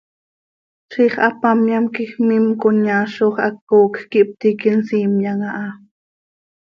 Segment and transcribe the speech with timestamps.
[0.91, 5.67] Ziix hapamyam quij miim conyaazoj hac, coocj quih ptiiqui nsiimyam aha.